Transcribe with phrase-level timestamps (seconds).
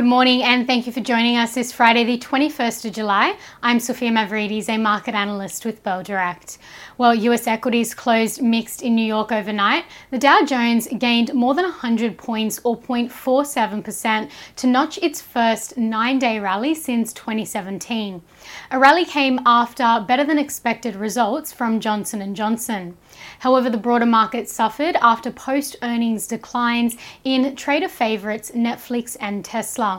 [0.00, 3.36] Good morning and thank you for joining us this Friday, the 21st of July.
[3.62, 6.56] I'm Sophia Mavridis, a market analyst with Bell Direct.
[6.96, 9.84] Well, US equities closed mixed in New York overnight.
[10.10, 16.38] The Dow Jones gained more than 100 points or 0.47% to notch its first 9-day
[16.38, 18.22] rally since 2017.
[18.70, 22.96] A rally came after better than expected results from Johnson & Johnson.
[23.40, 29.89] However, the broader market suffered after post-earnings declines in trader favorites Netflix and Tesla.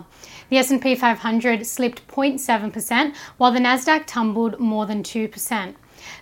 [0.49, 5.75] The S&P 500 slipped 0.7% while the Nasdaq tumbled more than 2%.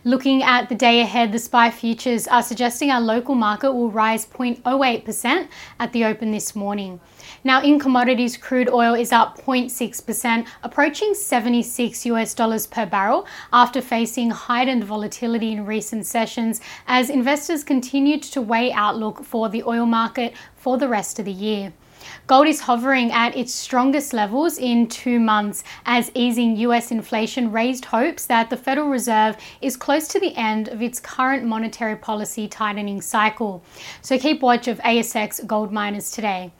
[0.04, 4.26] Looking at the day ahead, the SPI futures are suggesting our local market will rise
[4.26, 5.48] 0.08%
[5.80, 7.00] at the open this morning.
[7.44, 13.81] Now, in commodities, crude oil is up 0.6%, approaching 76 US dollars per barrel after
[13.81, 19.86] facing heightened volatility in recent sessions as investors continued to weigh outlook for the oil
[19.86, 21.73] market for the rest of the year.
[22.27, 27.86] Gold is hovering at its strongest levels in two months as easing US inflation raised
[27.86, 32.47] hopes that the Federal Reserve is close to the end of its current monetary policy
[32.47, 33.64] tightening cycle.
[34.02, 36.52] So keep watch of ASX gold miners today.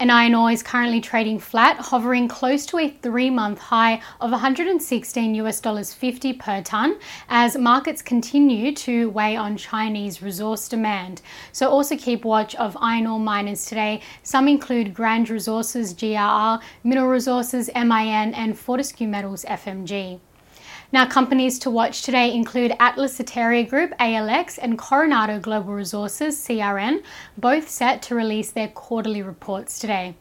[0.00, 4.30] And iron ore is currently trading flat, hovering close to a three month high of
[4.30, 11.22] 116 US dollars 50 per ton as markets continue to weigh on Chinese resource demand.
[11.52, 14.00] So also keep watch of iron ore miners today.
[14.22, 20.20] Some include Grange Resources GRR, Mineral Resources MIN, and Fortescue Metals FMG.
[20.90, 27.02] Now, companies to watch today include Atlas Arteria Group, ALX, and Coronado Global Resources, CRN,
[27.36, 30.14] both set to release their quarterly reports today.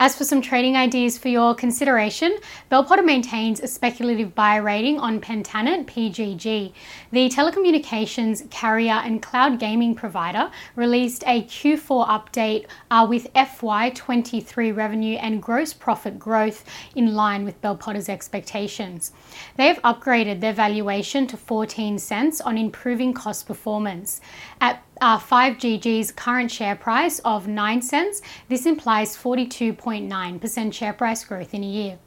[0.00, 2.36] As for some trading ideas for your consideration,
[2.68, 6.72] Bell Potter maintains a speculative buy rating on Pentanet 5GG.
[7.12, 15.16] The telecommunications carrier and cloud gaming provider released a Q4 update uh, with FY23 revenue
[15.18, 16.64] and gross profit growth
[16.96, 19.12] in line with Bell Potter's expectations.
[19.56, 24.20] They have upgraded their valuation to 14 cents on improving cost performance.
[24.60, 31.52] At uh, 5GG's current share price of 9 cents, this implies 42.9% share price growth
[31.52, 31.98] in a year.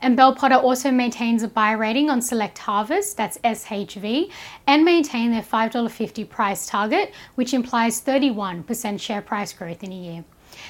[0.00, 4.30] And Bell Potter also maintains a buy rating on Select Harvest, that's SHV,
[4.68, 10.24] and maintain their $5.50 price target, which implies 31% share price growth in a year.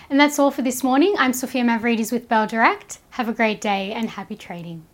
[0.09, 1.15] And that's all for this morning.
[1.19, 3.01] I'm Sophia Mavridis with Bell Direct.
[3.11, 4.87] Have a great day and happy trading.